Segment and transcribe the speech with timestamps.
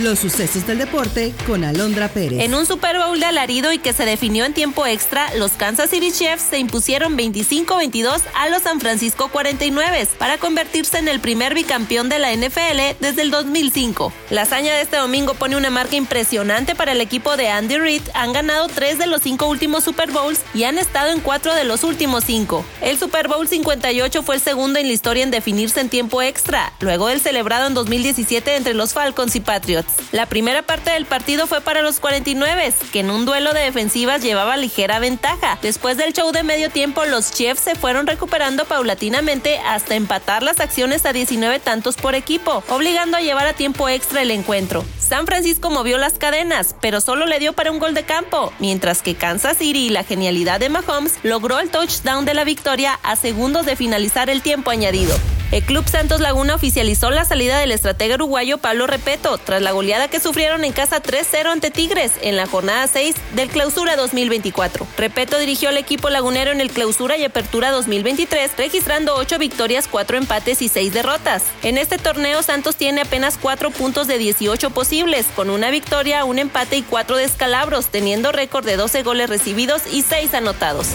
[0.00, 2.40] Los sucesos del deporte con Alondra Pérez.
[2.40, 5.90] En un Super Bowl de alarido y que se definió en tiempo extra, los Kansas
[5.90, 11.52] City Chiefs se impusieron 25-22 a los San Francisco 49 para convertirse en el primer
[11.52, 14.10] bicampeón de la NFL desde el 2005.
[14.30, 18.02] La hazaña de este domingo pone una marca impresionante para el equipo de Andy Reid.
[18.14, 21.64] Han ganado tres de los cinco últimos Super Bowls y han estado en cuatro de
[21.64, 22.64] los últimos cinco.
[22.80, 26.72] El Super Bowl 58 fue el segundo en la historia en definirse en tiempo extra,
[26.80, 29.89] luego del celebrado en 2017 entre los Falcons y Patriots.
[30.12, 34.22] La primera parte del partido fue para los 49, que en un duelo de defensivas
[34.22, 35.58] llevaba ligera ventaja.
[35.62, 40.60] Después del show de medio tiempo, los Chiefs se fueron recuperando paulatinamente hasta empatar las
[40.60, 44.84] acciones a 19 tantos por equipo, obligando a llevar a tiempo extra el encuentro.
[44.98, 49.02] San Francisco movió las cadenas, pero solo le dio para un gol de campo, mientras
[49.02, 53.16] que Kansas City y la genialidad de Mahomes logró el touchdown de la victoria a
[53.16, 55.16] segundos de finalizar el tiempo añadido.
[55.50, 60.06] El Club Santos Laguna oficializó la salida del estratega uruguayo Pablo Repeto tras la goleada
[60.06, 64.86] que sufrieron en casa 3-0 ante Tigres en la jornada 6 del Clausura 2024.
[64.96, 70.18] Repeto dirigió al equipo lagunero en el Clausura y Apertura 2023, registrando 8 victorias, 4
[70.18, 71.42] empates y 6 derrotas.
[71.64, 76.38] En este torneo Santos tiene apenas 4 puntos de 18 posibles, con una victoria, un
[76.38, 80.90] empate y 4 descalabros, teniendo récord de 12 goles recibidos y 6 anotados.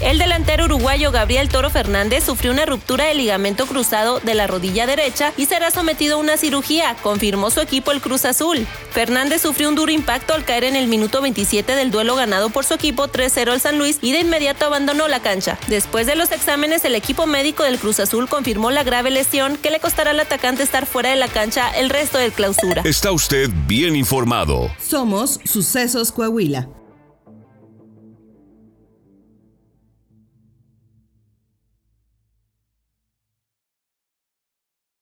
[0.00, 4.86] El delantero uruguayo Gabriel Toro Fernández sufrió una ruptura de ligamento cruzado de la rodilla
[4.86, 8.64] derecha y será sometido a una cirugía, confirmó su equipo el Cruz Azul.
[8.92, 12.64] Fernández sufrió un duro impacto al caer en el minuto 27 del duelo ganado por
[12.64, 15.58] su equipo 3-0 al San Luis y de inmediato abandonó la cancha.
[15.66, 19.72] Después de los exámenes, el equipo médico del Cruz Azul confirmó la grave lesión que
[19.72, 22.82] le costará al atacante estar fuera de la cancha el resto del clausura.
[22.84, 24.70] Está usted bien informado.
[24.78, 26.68] Somos Sucesos Coahuila.